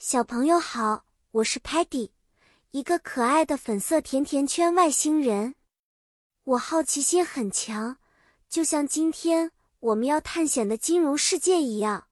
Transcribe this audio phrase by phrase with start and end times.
[0.00, 2.10] 小朋友好，我是 Patty，
[2.70, 5.56] 一个可爱的粉色甜甜圈外星人。
[6.44, 7.96] 我好奇心很强，
[8.48, 9.50] 就像今天
[9.80, 12.06] 我们要探险的金融世界一样。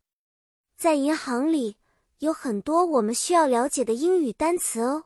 [0.76, 1.76] 在银行里
[2.18, 5.04] 有很多我们需要了解的英语单词哦。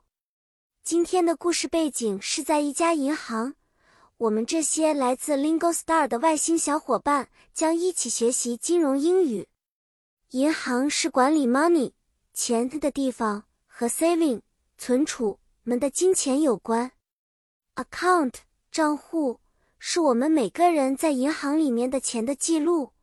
[0.82, 3.56] 今天的故事背景是在一家银行，
[4.16, 9.48] 我们这些来自 Lingo Star 的外星小伙伴将一起学习金融英语。
[10.30, 11.92] 银行是管理 money。
[12.42, 14.40] 钱的地方和 saving
[14.78, 16.90] 存储们的金钱有关。
[17.74, 18.32] account
[18.72, 19.38] 账户
[19.78, 22.94] 是我们每个人在银行里面的钱的记录。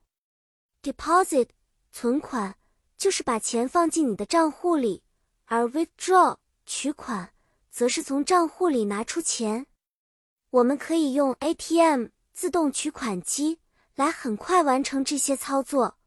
[0.81, 1.49] deposit
[1.91, 2.55] 存款
[2.98, 5.03] 就是把钱放进你的账户里，
[5.45, 7.31] 而 withdraw 取款
[7.70, 9.67] 则是从账户里拿出钱。
[10.49, 13.59] 我们可以用 ATM 自动取款机
[13.93, 15.99] 来很快完成这些操作。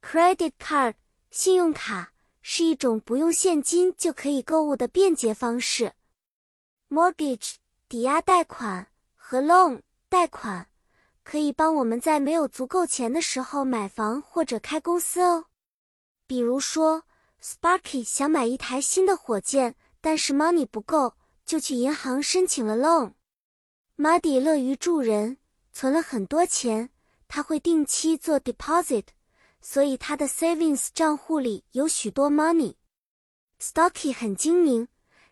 [0.00, 0.94] credit card
[1.32, 2.13] 信用卡。
[2.46, 5.94] 是一种不用现金就可以购物的便捷方式。
[6.90, 7.54] Mortgage
[7.88, 10.68] 抵押贷款和 loan 贷款
[11.22, 15.46] 可以帮我们在没有足够钱的时候买房或者开公司哦。
[16.26, 17.04] 比如说
[17.42, 21.14] ，Sparky 想买一台新的火箭，但是 money 不够，
[21.46, 23.14] 就去银行申请了 loan。
[23.96, 25.38] Muddy 乐于助人，
[25.72, 26.90] 存了很多钱，
[27.26, 29.04] 他会定期做 deposit。
[29.66, 32.74] 所以他的 savings 账户里有许多 money。
[33.58, 34.88] Stocky 很精明，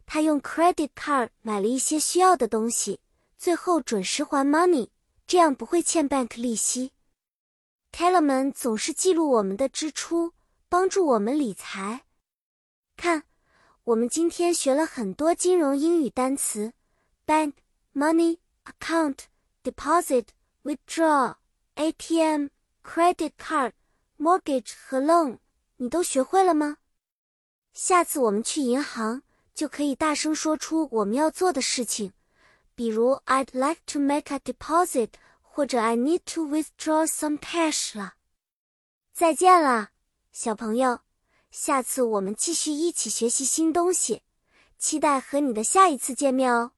[0.06, 3.00] 他用 credit card 买了一些需要的东西，
[3.36, 4.89] 最后准时还 money，
[5.27, 6.92] 这样不会欠 bank 利息。
[7.92, 10.33] Tellerman 总是记录我们的支出，
[10.70, 12.06] 帮助我们理财。
[12.96, 13.24] 看，
[13.84, 16.72] 我们今天学了很多金融英语单词
[17.27, 17.52] ：bank、
[17.94, 19.19] money、account、
[19.62, 20.28] deposit、
[20.62, 21.34] withdraw、
[21.74, 22.46] ATM、
[22.83, 23.72] credit card。
[24.23, 25.39] Mortgage 和 loan，
[25.78, 26.77] 你都学会了吗？
[27.73, 32.12] 下次我们去银行就可以大声说出我们要做的事情，
[32.77, 35.09] 比如 I'd like to make a deposit，
[35.41, 38.14] 或者 I need to withdraw some cash 了。
[39.13, 39.91] 再见了，
[40.30, 41.01] 小朋友，
[41.51, 44.23] 下次我们继续一起学习新东西，
[44.79, 46.70] 期待和你的下一次见面哦。